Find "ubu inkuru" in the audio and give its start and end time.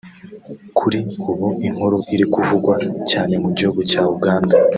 1.29-1.97